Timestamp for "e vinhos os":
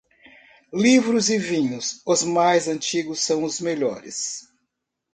1.29-2.23